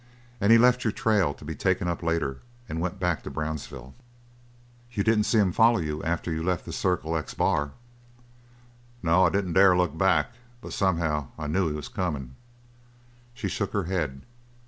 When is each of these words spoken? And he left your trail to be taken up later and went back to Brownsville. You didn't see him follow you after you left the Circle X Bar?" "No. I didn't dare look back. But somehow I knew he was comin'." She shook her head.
And 0.39 0.51
he 0.51 0.57
left 0.57 0.83
your 0.83 0.91
trail 0.91 1.31
to 1.35 1.45
be 1.45 1.53
taken 1.53 1.87
up 1.87 2.01
later 2.01 2.39
and 2.67 2.81
went 2.81 2.99
back 2.99 3.21
to 3.21 3.29
Brownsville. 3.29 3.93
You 4.91 5.03
didn't 5.03 5.25
see 5.25 5.37
him 5.37 5.51
follow 5.51 5.77
you 5.77 6.01
after 6.01 6.33
you 6.33 6.41
left 6.41 6.65
the 6.65 6.73
Circle 6.73 7.15
X 7.15 7.35
Bar?" 7.35 7.73
"No. 9.03 9.23
I 9.27 9.29
didn't 9.29 9.53
dare 9.53 9.77
look 9.77 9.95
back. 9.95 10.33
But 10.59 10.73
somehow 10.73 11.27
I 11.37 11.45
knew 11.45 11.69
he 11.69 11.75
was 11.75 11.87
comin'." 11.87 12.35
She 13.35 13.47
shook 13.47 13.73
her 13.73 13.83
head. 13.83 14.23